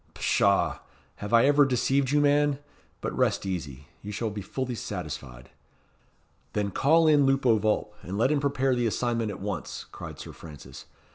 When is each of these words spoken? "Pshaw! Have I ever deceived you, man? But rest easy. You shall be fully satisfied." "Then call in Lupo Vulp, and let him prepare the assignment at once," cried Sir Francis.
"Pshaw! 0.15 0.79
Have 1.17 1.31
I 1.31 1.45
ever 1.45 1.63
deceived 1.63 2.09
you, 2.09 2.19
man? 2.21 2.57
But 3.01 3.15
rest 3.15 3.45
easy. 3.45 3.85
You 4.01 4.11
shall 4.11 4.31
be 4.31 4.41
fully 4.41 4.73
satisfied." 4.73 5.51
"Then 6.53 6.71
call 6.71 7.05
in 7.05 7.27
Lupo 7.27 7.59
Vulp, 7.59 7.93
and 8.01 8.17
let 8.17 8.31
him 8.31 8.39
prepare 8.39 8.73
the 8.73 8.87
assignment 8.87 9.29
at 9.29 9.39
once," 9.41 9.85
cried 9.91 10.17
Sir 10.19 10.33
Francis. 10.33 10.85